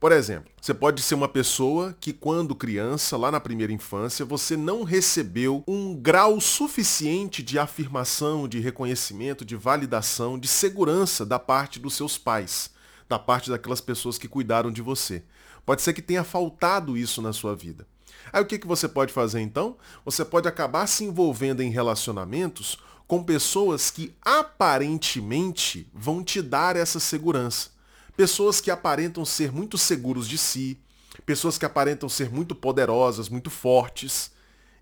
Por 0.00 0.12
exemplo, 0.12 0.50
você 0.58 0.72
pode 0.72 1.02
ser 1.02 1.14
uma 1.14 1.28
pessoa 1.28 1.94
que 2.00 2.14
quando 2.14 2.54
criança, 2.54 3.18
lá 3.18 3.30
na 3.30 3.38
primeira 3.40 3.74
infância, 3.74 4.24
você 4.24 4.56
não 4.56 4.82
recebeu 4.82 5.62
um 5.68 5.94
grau 5.94 6.40
suficiente 6.40 7.42
de 7.42 7.58
afirmação, 7.58 8.48
de 8.48 8.60
reconhecimento, 8.60 9.44
de 9.44 9.56
validação, 9.56 10.38
de 10.38 10.48
segurança 10.48 11.26
da 11.26 11.38
parte 11.38 11.78
dos 11.78 11.92
seus 11.92 12.16
pais, 12.16 12.70
da 13.08 13.18
parte 13.18 13.50
daquelas 13.50 13.80
pessoas 13.80 14.18
que 14.18 14.28
cuidaram 14.28 14.70
de 14.70 14.82
você. 14.82 15.22
Pode 15.64 15.82
ser 15.82 15.92
que 15.92 16.02
tenha 16.02 16.24
faltado 16.24 16.96
isso 16.96 17.20
na 17.20 17.32
sua 17.32 17.54
vida. 17.54 17.86
Aí 18.32 18.42
o 18.42 18.46
que, 18.46 18.58
que 18.58 18.66
você 18.66 18.88
pode 18.88 19.12
fazer 19.12 19.40
então? 19.40 19.76
Você 20.04 20.24
pode 20.24 20.48
acabar 20.48 20.86
se 20.86 21.04
envolvendo 21.04 21.62
em 21.62 21.70
relacionamentos 21.70 22.78
com 23.06 23.22
pessoas 23.22 23.90
que 23.90 24.14
aparentemente 24.22 25.88
vão 25.94 26.24
te 26.24 26.42
dar 26.42 26.76
essa 26.76 26.98
segurança. 26.98 27.70
Pessoas 28.16 28.60
que 28.60 28.70
aparentam 28.70 29.24
ser 29.24 29.52
muito 29.52 29.78
seguros 29.78 30.28
de 30.28 30.38
si, 30.38 30.80
pessoas 31.24 31.58
que 31.58 31.64
aparentam 31.64 32.08
ser 32.08 32.30
muito 32.30 32.54
poderosas, 32.54 33.28
muito 33.28 33.50
fortes 33.50 34.30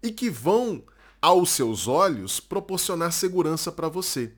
e 0.03 0.11
que 0.11 0.31
vão, 0.31 0.83
aos 1.21 1.51
seus 1.51 1.89
olhos, 1.89 2.39
proporcionar 2.39 3.13
segurança 3.13 3.73
para 3.73 3.89
você. 3.89 4.33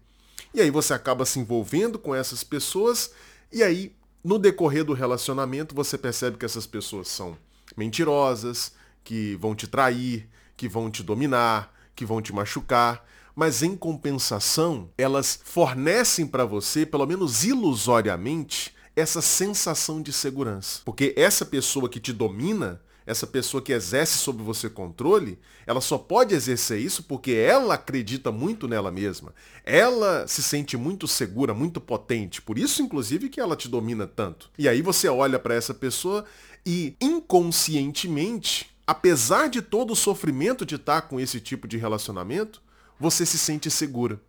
E 0.54 0.60
aí 0.60 0.70
você 0.70 0.94
acaba 0.94 1.26
se 1.26 1.38
envolvendo 1.38 1.98
com 1.98 2.14
essas 2.14 2.42
pessoas 2.42 3.10
e 3.56 3.62
aí 3.62 3.92
no 4.22 4.38
decorrer 4.38 4.84
do 4.84 4.92
relacionamento 4.92 5.74
você 5.74 5.96
percebe 5.96 6.36
que 6.36 6.44
essas 6.44 6.66
pessoas 6.66 7.08
são 7.08 7.36
mentirosas, 7.76 8.72
que 9.02 9.36
vão 9.36 9.54
te 9.54 9.66
trair, 9.66 10.28
que 10.56 10.68
vão 10.68 10.90
te 10.90 11.02
dominar, 11.02 11.72
que 11.94 12.04
vão 12.04 12.20
te 12.20 12.32
machucar, 12.32 13.06
mas 13.34 13.62
em 13.62 13.76
compensação, 13.76 14.90
elas 14.98 15.38
fornecem 15.44 16.26
para 16.26 16.44
você, 16.44 16.84
pelo 16.84 17.06
menos 17.06 17.44
ilusoriamente, 17.44 18.74
essa 18.94 19.22
sensação 19.22 20.02
de 20.02 20.12
segurança. 20.12 20.80
Porque 20.84 21.14
essa 21.16 21.44
pessoa 21.44 21.88
que 21.88 22.00
te 22.00 22.12
domina, 22.12 22.80
essa 23.06 23.26
pessoa 23.26 23.62
que 23.62 23.72
exerce 23.72 24.18
sobre 24.18 24.42
você 24.42 24.68
controle, 24.68 25.38
ela 25.66 25.80
só 25.80 25.96
pode 25.96 26.34
exercer 26.34 26.80
isso 26.80 27.04
porque 27.04 27.32
ela 27.32 27.74
acredita 27.74 28.32
muito 28.32 28.66
nela 28.66 28.90
mesma. 28.90 29.32
Ela 29.64 30.26
se 30.26 30.42
sente 30.42 30.76
muito 30.76 31.06
segura, 31.06 31.54
muito 31.54 31.80
potente. 31.80 32.42
Por 32.42 32.58
isso, 32.58 32.82
inclusive, 32.82 33.28
que 33.28 33.40
ela 33.40 33.56
te 33.56 33.68
domina 33.68 34.06
tanto. 34.06 34.50
E 34.58 34.68
aí 34.68 34.82
você 34.82 35.08
olha 35.08 35.38
para 35.38 35.54
essa 35.54 35.72
pessoa 35.72 36.24
e 36.66 36.96
inconscientemente 37.00 38.76
apesar 38.86 39.48
de 39.48 39.60
todo 39.60 39.92
o 39.92 39.96
sofrimento 39.96 40.64
de 40.64 40.76
estar 40.76 41.02
com 41.02 41.18
esse 41.18 41.40
tipo 41.40 41.66
de 41.66 41.76
relacionamento, 41.76 42.62
você 42.98 43.26
se 43.26 43.36
sente 43.36 43.70
segura. 43.70 44.20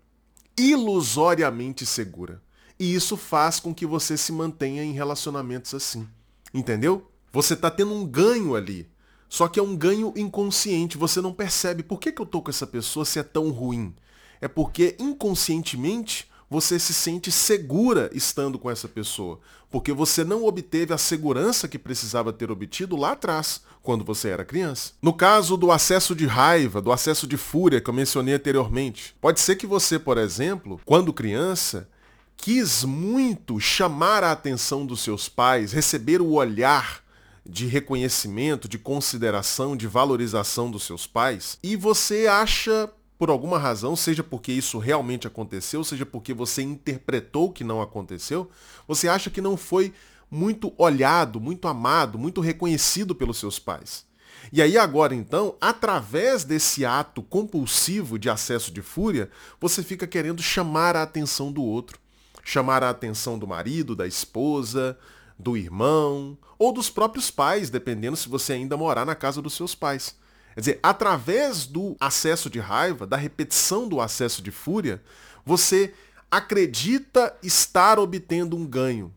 Ilusoriamente 0.57 1.85
segura. 1.85 2.41
E 2.79 2.93
isso 2.93 3.15
faz 3.15 3.59
com 3.59 3.73
que 3.73 3.85
você 3.85 4.17
se 4.17 4.31
mantenha 4.31 4.83
em 4.83 4.93
relacionamentos 4.93 5.73
assim. 5.73 6.07
Entendeu? 6.53 7.09
Você 7.37 7.53
está 7.53 7.69
tendo 7.69 7.93
um 7.93 8.03
ganho 8.03 8.55
ali. 8.55 8.89
Só 9.29 9.47
que 9.47 9.59
é 9.59 9.63
um 9.63 9.75
ganho 9.75 10.11
inconsciente. 10.15 10.97
Você 10.97 11.21
não 11.21 11.31
percebe 11.31 11.83
por 11.83 11.99
que, 11.99 12.11
que 12.11 12.19
eu 12.19 12.25
tô 12.25 12.41
com 12.41 12.49
essa 12.49 12.65
pessoa 12.65 13.05
se 13.05 13.19
é 13.19 13.23
tão 13.23 13.51
ruim. 13.51 13.93
É 14.41 14.47
porque 14.47 14.95
inconscientemente 14.97 16.27
você 16.49 16.79
se 16.79 16.95
sente 16.95 17.31
segura 17.31 18.09
estando 18.11 18.57
com 18.57 18.71
essa 18.71 18.87
pessoa, 18.87 19.39
porque 19.69 19.93
você 19.93 20.23
não 20.23 20.45
obteve 20.45 20.95
a 20.95 20.97
segurança 20.97 21.67
que 21.67 21.77
precisava 21.77 22.33
ter 22.33 22.49
obtido 22.49 22.95
lá 22.95 23.11
atrás, 23.11 23.61
quando 23.83 24.03
você 24.03 24.29
era 24.29 24.43
criança. 24.43 24.93
No 24.99 25.13
caso 25.13 25.55
do 25.57 25.71
acesso 25.71 26.15
de 26.15 26.25
raiva, 26.25 26.81
do 26.81 26.91
acesso 26.91 27.27
de 27.27 27.37
fúria 27.37 27.79
que 27.79 27.87
eu 27.87 27.93
mencionei 27.93 28.33
anteriormente, 28.33 29.15
pode 29.21 29.39
ser 29.41 29.57
que 29.57 29.67
você, 29.67 29.99
por 29.99 30.17
exemplo, 30.17 30.81
quando 30.83 31.13
criança, 31.13 31.87
quis 32.35 32.83
muito 32.83 33.59
chamar 33.59 34.23
a 34.23 34.31
atenção 34.31 34.87
dos 34.87 35.01
seus 35.01 35.29
pais, 35.29 35.71
receber 35.71 36.19
o 36.19 36.31
olhar 36.31 37.05
de 37.49 37.65
reconhecimento, 37.65 38.67
de 38.67 38.77
consideração, 38.77 39.75
de 39.75 39.87
valorização 39.87 40.69
dos 40.69 40.83
seus 40.83 41.07
pais, 41.07 41.57
e 41.63 41.75
você 41.75 42.27
acha 42.27 42.89
por 43.17 43.29
alguma 43.29 43.57
razão, 43.57 43.95
seja 43.95 44.23
porque 44.23 44.51
isso 44.51 44.77
realmente 44.77 45.25
aconteceu, 45.25 45.83
seja 45.83 46.05
porque 46.05 46.33
você 46.33 46.61
interpretou 46.61 47.51
que 47.51 47.63
não 47.63 47.81
aconteceu, 47.81 48.49
você 48.87 49.07
acha 49.07 49.29
que 49.29 49.41
não 49.41 49.57
foi 49.57 49.93
muito 50.29 50.73
olhado, 50.77 51.39
muito 51.39 51.67
amado, 51.67 52.19
muito 52.19 52.41
reconhecido 52.41 53.15
pelos 53.15 53.39
seus 53.39 53.57
pais. 53.57 54.05
E 54.51 54.61
aí 54.61 54.77
agora 54.77 55.15
então, 55.15 55.55
através 55.59 56.43
desse 56.43 56.85
ato 56.85 57.21
compulsivo 57.21 58.19
de 58.19 58.29
acesso 58.29 58.71
de 58.71 58.81
fúria, 58.81 59.29
você 59.59 59.81
fica 59.81 60.05
querendo 60.05 60.41
chamar 60.41 60.95
a 60.95 61.03
atenção 61.03 61.51
do 61.51 61.63
outro, 61.63 61.99
chamar 62.43 62.83
a 62.83 62.89
atenção 62.89 63.37
do 63.37 63.47
marido, 63.47 63.95
da 63.95 64.05
esposa, 64.05 64.97
do 65.37 65.55
irmão 65.55 66.37
ou 66.57 66.71
dos 66.73 66.89
próprios 66.89 67.29
pais, 67.29 67.69
dependendo 67.69 68.17
se 68.17 68.27
você 68.27 68.53
ainda 68.53 68.77
morar 68.77 69.05
na 69.05 69.15
casa 69.15 69.41
dos 69.41 69.53
seus 69.53 69.75
pais. 69.75 70.15
Quer 70.53 70.61
dizer, 70.61 70.79
através 70.81 71.67
do 71.67 71.95
acesso 71.99 72.49
de 72.49 72.59
raiva, 72.59 73.05
da 73.05 73.15
repetição 73.15 73.87
do 73.87 74.01
acesso 74.01 74.41
de 74.41 74.49
fúria, 74.49 75.03
você 75.45 75.93
acredita 76.31 77.35
estar 77.43 77.99
obtendo 77.99 78.57
um 78.57 78.65
ganho. 78.65 79.13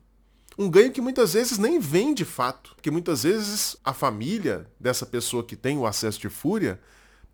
Um 0.59 0.69
ganho 0.69 0.93
que 0.93 1.01
muitas 1.01 1.33
vezes 1.33 1.57
nem 1.57 1.79
vem 1.81 2.13
de 2.13 2.27
fato. 2.27 2.75
Porque 2.75 2.91
muitas 2.91 3.23
vezes 3.23 3.77
a 3.83 3.95
família 3.95 4.67
dessa 4.79 5.07
pessoa 5.07 5.43
que 5.43 5.57
tem 5.57 5.79
o 5.79 5.87
acesso 5.87 6.21
de 6.21 6.29
fúria 6.29 6.79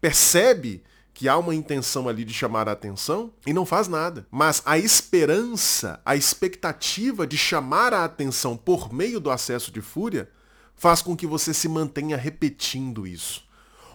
percebe 0.01 0.85
que 1.17 1.31
há 1.31 1.39
uma 1.39 1.55
intenção 1.55 2.11
ali 2.11 2.27
de 2.27 2.35
chamar 2.35 2.69
a 2.69 2.73
atenção 2.73 3.33
e 3.47 3.53
não 3.55 3.65
faz 3.65 3.89
nada. 3.89 4.27
Mas 4.31 4.61
a 4.67 4.77
esperança, 4.77 5.99
a 6.05 6.15
expectativa 6.15 7.27
de 7.27 7.39
chamar 7.39 7.95
a 7.95 8.05
atenção 8.05 8.55
por 8.55 8.93
meio 8.93 9.19
do 9.19 9.31
acesso 9.31 9.73
de 9.73 9.81
fúria 9.81 10.29
faz 10.75 11.01
com 11.01 11.17
que 11.17 11.27
você 11.27 11.55
se 11.55 11.71
mantenha 11.71 12.19
repetindo 12.19 13.07
isso. 13.07 13.43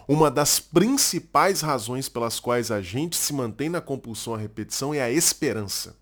Uma 0.08 0.32
das 0.32 0.58
principais 0.58 1.60
razões 1.60 2.08
pelas 2.08 2.40
quais 2.40 2.72
a 2.72 2.82
gente 2.82 3.16
se 3.16 3.32
mantém 3.32 3.68
na 3.68 3.80
compulsão 3.80 4.34
à 4.34 4.38
repetição 4.38 4.92
é 4.92 5.00
a 5.00 5.10
esperança. 5.10 5.96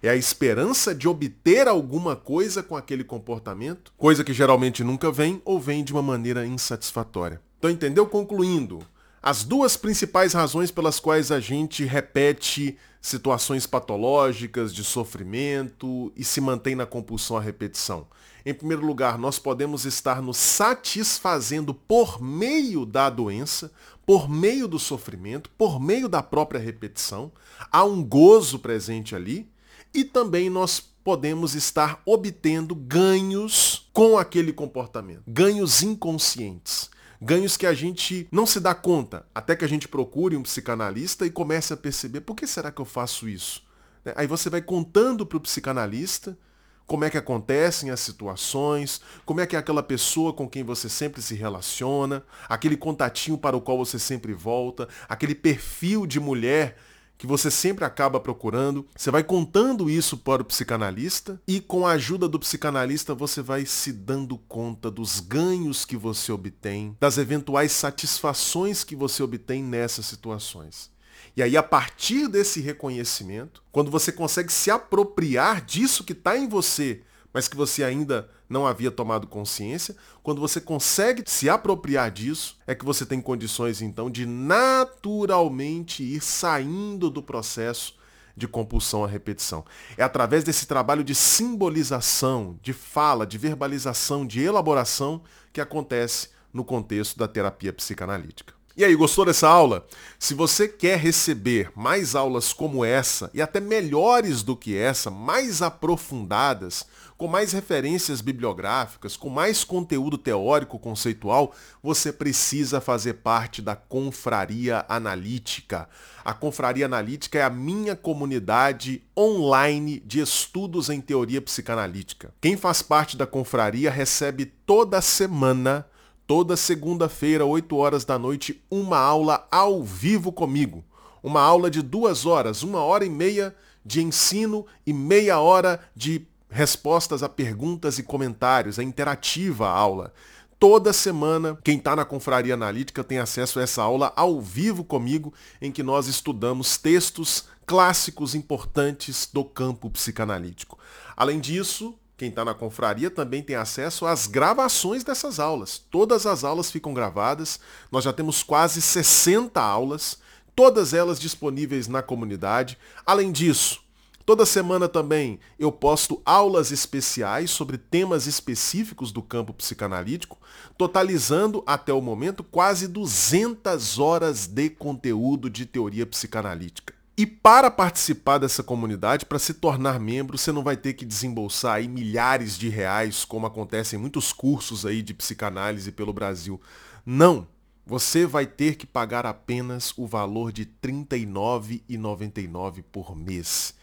É 0.00 0.10
a 0.10 0.16
esperança 0.16 0.94
de 0.94 1.08
obter 1.08 1.66
alguma 1.66 2.14
coisa 2.14 2.62
com 2.62 2.76
aquele 2.76 3.02
comportamento, 3.02 3.92
coisa 3.98 4.22
que 4.22 4.32
geralmente 4.32 4.84
nunca 4.84 5.10
vem 5.10 5.42
ou 5.44 5.58
vem 5.58 5.82
de 5.82 5.92
uma 5.92 6.02
maneira 6.02 6.46
insatisfatória. 6.46 7.40
Então, 7.58 7.68
entendeu? 7.68 8.06
Concluindo, 8.06 8.78
as 9.22 9.44
duas 9.44 9.76
principais 9.76 10.32
razões 10.32 10.70
pelas 10.70 10.98
quais 10.98 11.30
a 11.30 11.38
gente 11.38 11.84
repete 11.84 12.76
situações 13.00 13.66
patológicas 13.66 14.74
de 14.74 14.82
sofrimento 14.82 16.12
e 16.16 16.24
se 16.24 16.40
mantém 16.40 16.74
na 16.74 16.86
compulsão 16.86 17.36
à 17.36 17.40
repetição 17.40 18.06
em 18.44 18.52
primeiro 18.52 18.84
lugar, 18.84 19.18
nós 19.18 19.38
podemos 19.38 19.84
estar 19.84 20.20
nos 20.20 20.36
satisfazendo 20.36 21.72
por 21.72 22.20
meio 22.20 22.84
da 22.84 23.08
doença, 23.08 23.70
por 24.04 24.28
meio 24.28 24.66
do 24.66 24.78
sofrimento, 24.78 25.48
por 25.50 25.80
meio 25.80 26.08
da 26.08 26.22
própria 26.22 26.60
repetição. 26.60 27.30
Há 27.70 27.84
um 27.84 28.02
gozo 28.02 28.58
presente 28.58 29.14
ali. 29.14 29.48
E 29.94 30.04
também 30.04 30.48
nós 30.48 30.80
podemos 30.80 31.54
estar 31.54 32.00
obtendo 32.06 32.74
ganhos 32.74 33.88
com 33.92 34.18
aquele 34.18 34.52
comportamento. 34.52 35.22
Ganhos 35.26 35.82
inconscientes. 35.82 36.90
Ganhos 37.24 37.56
que 37.56 37.66
a 37.66 37.72
gente 37.72 38.26
não 38.32 38.44
se 38.44 38.58
dá 38.58 38.74
conta, 38.74 39.24
até 39.32 39.54
que 39.54 39.64
a 39.64 39.68
gente 39.68 39.86
procure 39.86 40.36
um 40.36 40.42
psicanalista 40.42 41.24
e 41.24 41.30
comece 41.30 41.72
a 41.72 41.76
perceber 41.76 42.22
por 42.22 42.34
que 42.34 42.48
será 42.48 42.72
que 42.72 42.80
eu 42.80 42.84
faço 42.84 43.28
isso? 43.28 43.62
Né? 44.04 44.12
Aí 44.16 44.26
você 44.26 44.50
vai 44.50 44.60
contando 44.60 45.24
para 45.24 45.38
o 45.38 45.40
psicanalista 45.40 46.36
como 46.84 47.04
é 47.04 47.10
que 47.10 47.16
acontecem 47.16 47.90
as 47.90 48.00
situações, 48.00 49.00
como 49.24 49.40
é 49.40 49.46
que 49.46 49.54
é 49.54 49.58
aquela 49.60 49.84
pessoa 49.84 50.32
com 50.32 50.48
quem 50.48 50.64
você 50.64 50.88
sempre 50.88 51.22
se 51.22 51.36
relaciona, 51.36 52.24
aquele 52.48 52.76
contatinho 52.76 53.38
para 53.38 53.56
o 53.56 53.60
qual 53.60 53.78
você 53.78 54.00
sempre 54.00 54.32
volta, 54.32 54.88
aquele 55.08 55.36
perfil 55.36 56.08
de 56.08 56.18
mulher 56.18 56.76
que 57.16 57.26
você 57.26 57.50
sempre 57.50 57.84
acaba 57.84 58.18
procurando. 58.18 58.86
Você 58.96 59.10
vai 59.10 59.22
contando 59.22 59.88
isso 59.88 60.16
para 60.16 60.42
o 60.42 60.44
psicanalista 60.44 61.40
e 61.46 61.60
com 61.60 61.86
a 61.86 61.92
ajuda 61.92 62.28
do 62.28 62.38
psicanalista 62.38 63.14
você 63.14 63.40
vai 63.40 63.64
se 63.64 63.92
dando 63.92 64.36
conta 64.36 64.90
dos 64.90 65.20
ganhos 65.20 65.84
que 65.84 65.96
você 65.96 66.32
obtém, 66.32 66.96
das 66.98 67.18
eventuais 67.18 67.72
satisfações 67.72 68.82
que 68.84 68.96
você 68.96 69.22
obtém 69.22 69.62
nessas 69.62 70.06
situações. 70.06 70.90
E 71.36 71.42
aí, 71.42 71.56
a 71.56 71.62
partir 71.62 72.28
desse 72.28 72.60
reconhecimento, 72.60 73.62
quando 73.72 73.90
você 73.90 74.12
consegue 74.12 74.52
se 74.52 74.70
apropriar 74.70 75.64
disso 75.64 76.04
que 76.04 76.12
está 76.12 76.36
em 76.36 76.46
você, 76.46 77.02
mas 77.32 77.48
que 77.48 77.56
você 77.56 77.82
ainda 77.82 78.28
não 78.48 78.66
havia 78.66 78.90
tomado 78.90 79.26
consciência, 79.26 79.96
quando 80.22 80.40
você 80.40 80.60
consegue 80.60 81.22
se 81.26 81.48
apropriar 81.48 82.10
disso, 82.10 82.58
é 82.66 82.74
que 82.74 82.84
você 82.84 83.06
tem 83.06 83.20
condições 83.20 83.80
então 83.80 84.10
de 84.10 84.26
naturalmente 84.26 86.02
ir 86.02 86.20
saindo 86.20 87.08
do 87.08 87.22
processo 87.22 87.94
de 88.36 88.48
compulsão 88.48 89.04
à 89.04 89.06
repetição. 89.06 89.64
É 89.96 90.02
através 90.02 90.44
desse 90.44 90.66
trabalho 90.66 91.04
de 91.04 91.14
simbolização, 91.14 92.58
de 92.62 92.72
fala, 92.72 93.26
de 93.26 93.38
verbalização, 93.38 94.26
de 94.26 94.40
elaboração 94.40 95.22
que 95.52 95.60
acontece 95.60 96.30
no 96.52 96.64
contexto 96.64 97.18
da 97.18 97.28
terapia 97.28 97.72
psicanalítica. 97.72 98.54
E 98.74 98.82
aí, 98.82 98.94
gostou 98.96 99.26
dessa 99.26 99.46
aula? 99.46 99.86
Se 100.18 100.32
você 100.32 100.66
quer 100.66 100.98
receber 100.98 101.70
mais 101.76 102.14
aulas 102.14 102.54
como 102.54 102.82
essa 102.82 103.30
e 103.34 103.42
até 103.42 103.60
melhores 103.60 104.42
do 104.42 104.56
que 104.56 104.74
essa, 104.74 105.10
mais 105.10 105.60
aprofundadas, 105.60 106.86
com 107.18 107.28
mais 107.28 107.52
referências 107.52 108.22
bibliográficas, 108.22 109.14
com 109.14 109.28
mais 109.28 109.62
conteúdo 109.62 110.16
teórico 110.16 110.78
conceitual, 110.78 111.54
você 111.82 112.10
precisa 112.10 112.80
fazer 112.80 113.14
parte 113.14 113.60
da 113.60 113.76
Confraria 113.76 114.86
Analítica. 114.88 115.86
A 116.24 116.32
Confraria 116.32 116.86
Analítica 116.86 117.38
é 117.38 117.42
a 117.42 117.50
minha 117.50 117.94
comunidade 117.94 119.02
online 119.14 120.00
de 120.00 120.20
estudos 120.20 120.88
em 120.88 121.00
teoria 121.00 121.42
psicanalítica. 121.42 122.32
Quem 122.40 122.56
faz 122.56 122.80
parte 122.80 123.18
da 123.18 123.26
confraria 123.26 123.90
recebe 123.90 124.46
toda 124.46 125.02
semana 125.02 125.86
toda 126.26 126.56
segunda-feira, 126.56 127.44
8 127.44 127.76
horas 127.76 128.04
da 128.04 128.18
noite, 128.18 128.62
uma 128.70 128.98
aula 128.98 129.46
ao 129.50 129.82
vivo 129.82 130.32
comigo. 130.32 130.84
Uma 131.22 131.40
aula 131.40 131.70
de 131.70 131.82
duas 131.82 132.26
horas, 132.26 132.62
uma 132.62 132.80
hora 132.80 133.04
e 133.04 133.10
meia 133.10 133.54
de 133.84 134.02
ensino 134.02 134.66
e 134.86 134.92
meia 134.92 135.38
hora 135.38 135.80
de 135.94 136.26
respostas 136.48 137.22
a 137.22 137.28
perguntas 137.28 137.98
e 137.98 138.02
comentários. 138.02 138.78
É 138.78 138.82
interativa 138.82 139.68
a 139.68 139.72
aula. 139.72 140.12
Toda 140.58 140.92
semana, 140.92 141.58
quem 141.64 141.78
está 141.78 141.96
na 141.96 142.04
Confraria 142.04 142.54
Analítica 142.54 143.02
tem 143.02 143.18
acesso 143.18 143.58
a 143.58 143.62
essa 143.62 143.82
aula 143.82 144.12
ao 144.14 144.40
vivo 144.40 144.84
comigo, 144.84 145.34
em 145.60 145.72
que 145.72 145.82
nós 145.82 146.06
estudamos 146.06 146.76
textos 146.76 147.46
clássicos 147.66 148.34
importantes 148.34 149.28
do 149.32 149.44
campo 149.44 149.90
psicanalítico. 149.90 150.78
Além 151.16 151.40
disso, 151.40 151.98
quem 152.22 152.28
está 152.28 152.44
na 152.44 152.54
confraria 152.54 153.10
também 153.10 153.42
tem 153.42 153.56
acesso 153.56 154.06
às 154.06 154.28
gravações 154.28 155.02
dessas 155.02 155.40
aulas. 155.40 155.82
Todas 155.90 156.24
as 156.24 156.44
aulas 156.44 156.70
ficam 156.70 156.94
gravadas. 156.94 157.58
Nós 157.90 158.04
já 158.04 158.12
temos 158.12 158.44
quase 158.44 158.80
60 158.80 159.60
aulas, 159.60 160.18
todas 160.54 160.94
elas 160.94 161.18
disponíveis 161.18 161.88
na 161.88 162.00
comunidade. 162.00 162.78
Além 163.04 163.32
disso, 163.32 163.80
toda 164.24 164.46
semana 164.46 164.88
também 164.88 165.40
eu 165.58 165.72
posto 165.72 166.22
aulas 166.24 166.70
especiais 166.70 167.50
sobre 167.50 167.76
temas 167.76 168.28
específicos 168.28 169.10
do 169.10 169.20
campo 169.20 169.52
psicanalítico, 169.52 170.38
totalizando 170.78 171.60
até 171.66 171.92
o 171.92 172.00
momento 172.00 172.44
quase 172.44 172.86
200 172.86 173.98
horas 173.98 174.46
de 174.46 174.70
conteúdo 174.70 175.50
de 175.50 175.66
teoria 175.66 176.06
psicanalítica. 176.06 177.01
E 177.16 177.26
para 177.26 177.70
participar 177.70 178.38
dessa 178.38 178.62
comunidade, 178.62 179.26
para 179.26 179.38
se 179.38 179.54
tornar 179.54 180.00
membro, 180.00 180.38
você 180.38 180.50
não 180.50 180.62
vai 180.62 180.78
ter 180.78 180.94
que 180.94 181.04
desembolsar 181.04 181.74
aí 181.74 181.86
milhares 181.86 182.56
de 182.56 182.70
reais, 182.70 183.24
como 183.24 183.46
acontece 183.46 183.96
em 183.96 183.98
muitos 183.98 184.32
cursos 184.32 184.86
aí 184.86 185.02
de 185.02 185.12
psicanálise 185.12 185.92
pelo 185.92 186.12
Brasil. 186.12 186.60
Não! 187.04 187.46
Você 187.84 188.24
vai 188.24 188.46
ter 188.46 188.76
que 188.76 188.86
pagar 188.86 189.26
apenas 189.26 189.92
o 189.98 190.06
valor 190.06 190.52
de 190.52 190.62
R$ 190.62 190.70
39,99 190.82 192.84
por 192.90 193.16
mês. 193.16 193.74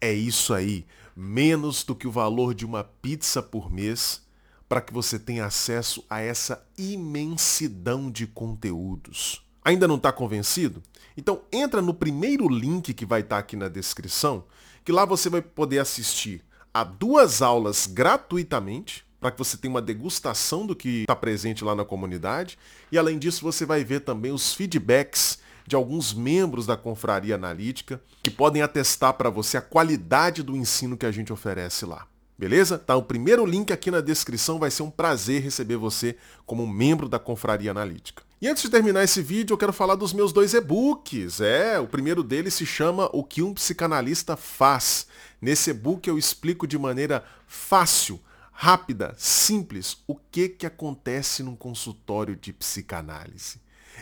É 0.00 0.12
isso 0.12 0.54
aí, 0.54 0.86
menos 1.16 1.82
do 1.82 1.94
que 1.94 2.06
o 2.06 2.12
valor 2.12 2.54
de 2.54 2.64
uma 2.64 2.84
pizza 2.84 3.42
por 3.42 3.70
mês, 3.70 4.22
para 4.68 4.80
que 4.80 4.92
você 4.92 5.18
tenha 5.18 5.46
acesso 5.46 6.04
a 6.08 6.20
essa 6.20 6.64
imensidão 6.78 8.08
de 8.08 8.26
conteúdos. 8.26 9.44
Ainda 9.64 9.86
não 9.86 9.96
está 9.96 10.10
convencido? 10.10 10.82
Então 11.16 11.42
entra 11.52 11.82
no 11.82 11.92
primeiro 11.92 12.48
link 12.48 12.94
que 12.94 13.04
vai 13.04 13.20
estar 13.20 13.36
tá 13.36 13.40
aqui 13.40 13.56
na 13.56 13.68
descrição, 13.68 14.44
que 14.84 14.92
lá 14.92 15.04
você 15.04 15.28
vai 15.28 15.42
poder 15.42 15.78
assistir 15.78 16.42
a 16.72 16.84
duas 16.84 17.42
aulas 17.42 17.86
gratuitamente, 17.86 19.04
para 19.20 19.30
que 19.30 19.38
você 19.38 19.56
tenha 19.56 19.74
uma 19.74 19.82
degustação 19.82 20.66
do 20.66 20.74
que 20.74 21.02
está 21.02 21.14
presente 21.14 21.62
lá 21.62 21.74
na 21.74 21.84
comunidade. 21.84 22.58
E 22.90 22.96
além 22.96 23.18
disso, 23.18 23.42
você 23.42 23.66
vai 23.66 23.84
ver 23.84 24.00
também 24.00 24.32
os 24.32 24.54
feedbacks 24.54 25.38
de 25.66 25.76
alguns 25.76 26.14
membros 26.14 26.66
da 26.66 26.76
Confraria 26.76 27.34
Analítica 27.34 28.02
que 28.22 28.30
podem 28.30 28.62
atestar 28.62 29.12
para 29.14 29.28
você 29.28 29.58
a 29.58 29.62
qualidade 29.62 30.42
do 30.42 30.56
ensino 30.56 30.96
que 30.96 31.04
a 31.04 31.12
gente 31.12 31.32
oferece 31.32 31.84
lá. 31.84 32.06
Beleza? 32.38 32.78
Tá, 32.78 32.96
o 32.96 33.02
primeiro 33.02 33.44
link 33.44 33.70
aqui 33.70 33.90
na 33.90 34.00
descrição 34.00 34.58
vai 34.58 34.70
ser 34.70 34.82
um 34.82 34.90
prazer 34.90 35.42
receber 35.42 35.76
você 35.76 36.16
como 36.46 36.66
membro 36.66 37.06
da 37.06 37.18
Confraria 37.18 37.70
Analítica. 37.70 38.22
E 38.42 38.48
antes 38.48 38.62
de 38.62 38.70
terminar 38.70 39.04
esse 39.04 39.20
vídeo, 39.20 39.52
eu 39.52 39.58
quero 39.58 39.72
falar 39.72 39.96
dos 39.96 40.14
meus 40.14 40.32
dois 40.32 40.54
e-books. 40.54 41.42
É, 41.42 41.78
o 41.78 41.86
primeiro 41.86 42.22
deles 42.22 42.54
se 42.54 42.64
chama 42.64 43.10
O 43.12 43.22
que 43.22 43.42
um 43.42 43.52
psicanalista 43.52 44.34
faz. 44.34 45.06
Nesse 45.42 45.68
e-book 45.68 46.08
eu 46.08 46.16
explico 46.16 46.66
de 46.66 46.78
maneira 46.78 47.22
fácil, 47.46 48.18
rápida, 48.50 49.14
simples, 49.18 49.98
o 50.06 50.14
que, 50.14 50.48
que 50.48 50.64
acontece 50.64 51.42
num 51.42 51.54
consultório 51.54 52.34
de 52.34 52.50
psicanálise. 52.50 53.60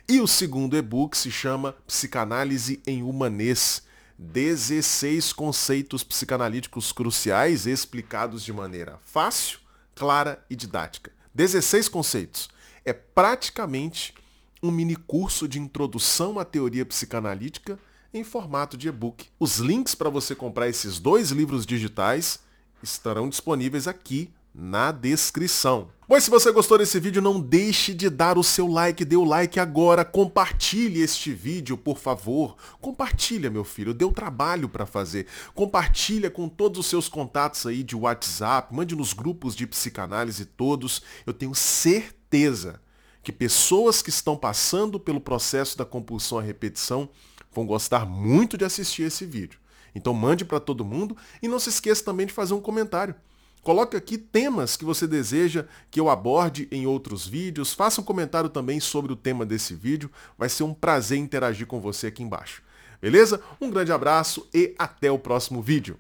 E 0.09 0.21
o 0.21 0.29
segundo 0.29 0.77
e-book 0.77 1.17
se 1.17 1.33
chama 1.33 1.75
Psicanálise 1.85 2.81
em 2.87 3.03
Humanês. 3.03 3.83
16 4.17 5.33
conceitos 5.33 6.05
psicanalíticos 6.05 6.93
cruciais 6.93 7.67
explicados 7.67 8.45
de 8.45 8.53
maneira 8.53 9.01
fácil, 9.05 9.59
clara 9.97 10.45
e 10.49 10.55
didática. 10.55 11.11
16 11.35 11.89
conceitos. 11.89 12.49
É 12.85 12.93
praticamente 12.93 14.15
um 14.63 14.71
mini 14.71 14.97
curso 14.97 15.47
de 15.47 15.59
introdução 15.59 16.39
à 16.39 16.45
teoria 16.45 16.85
psicanalítica 16.85 17.79
em 18.13 18.25
formato 18.25 18.77
de 18.77 18.89
e-book. 18.89 19.27
Os 19.39 19.59
links 19.59 19.95
para 19.95 20.11
você 20.11 20.35
comprar 20.35 20.69
esses 20.69 20.99
dois 20.99 21.31
livros 21.31 21.67
digitais 21.67 22.41
estarão 22.83 23.29
disponíveis 23.29 23.87
aqui 23.87 24.31
na 24.55 24.91
descrição. 24.91 25.89
Pois 26.07 26.25
se 26.25 26.31
você 26.31 26.51
gostou 26.51 26.79
desse 26.79 26.99
vídeo, 26.99 27.21
não 27.21 27.39
deixe 27.39 27.93
de 27.93 28.09
dar 28.09 28.39
o 28.39 28.43
seu 28.43 28.67
like, 28.67 29.05
dê 29.05 29.15
o 29.15 29.25
like 29.25 29.61
agora, 29.61 30.05
compartilhe 30.05 31.03
este 31.03 31.33
vídeo, 31.33 31.77
por 31.77 31.99
favor. 31.99 32.57
Compartilha, 32.81 33.51
meu 33.51 33.63
filho, 33.63 33.93
deu 33.93 34.11
trabalho 34.11 34.69
para 34.69 34.87
fazer. 34.87 35.27
Compartilha 35.55 36.31
com 36.31 36.49
todos 36.49 36.81
os 36.81 36.87
seus 36.87 37.09
contatos 37.09 37.67
aí 37.67 37.83
de 37.83 37.95
WhatsApp, 37.95 38.75
mande 38.75 38.97
nos 38.97 39.13
grupos 39.13 39.55
de 39.55 39.67
psicanálise 39.67 40.47
todos. 40.47 41.03
Eu 41.27 41.35
tenho 41.35 41.55
certeza 41.55 42.81
que 43.23 43.33
pessoas 43.33 44.01
que 44.03 44.11
estão 44.11 44.37
passando 44.37 44.99
pelo 44.99 45.21
processo 45.21 45.77
da 45.77 45.85
compulsão 45.85 46.39
à 46.39 46.43
repetição 46.43 47.09
vão 47.53 47.67
gostar 47.67 48.07
muito 48.07 48.57
de 48.57 48.65
assistir 48.65 49.03
esse 49.03 49.25
vídeo. 49.25 49.59
Então 49.95 50.15
mande 50.15 50.45
para 50.45 50.61
todo 50.61 50.85
mundo 50.85 51.17
e 51.43 51.49
não 51.49 51.59
se 51.59 51.69
esqueça 51.69 52.05
também 52.05 52.27
de 52.27 52.33
fazer 52.33 52.55
um 52.55 52.61
comentário. 52.61 53.15
Coloque 53.63 53.97
aqui 53.97 54.17
temas 54.17 54.77
que 54.77 54.85
você 54.85 55.07
deseja 55.07 55.67
que 55.91 56.01
eu 56.01 56.09
aborde 56.09 56.69
em 56.71 56.87
outros 56.87 57.27
vídeos. 57.27 57.75
Faça 57.75 58.01
um 58.01 58.05
comentário 58.05 58.49
também 58.49 58.81
sobre 58.81 59.13
o 59.13 59.17
tema 59.17 59.45
desse 59.45 59.75
vídeo. 59.75 60.11
Vai 60.39 60.49
ser 60.49 60.63
um 60.63 60.73
prazer 60.73 61.19
interagir 61.19 61.67
com 61.67 61.81
você 61.81 62.07
aqui 62.07 62.23
embaixo. 62.23 62.63
Beleza? 63.01 63.41
Um 63.61 63.71
grande 63.71 63.93
abraço 63.93 64.49
e 64.55 64.75
até 64.79 65.11
o 65.11 65.19
próximo 65.19 65.61
vídeo. 65.61 65.99